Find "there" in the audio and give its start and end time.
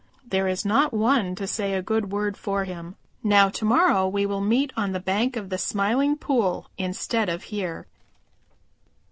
0.27-0.47